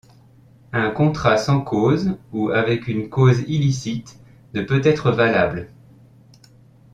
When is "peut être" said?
4.63-5.11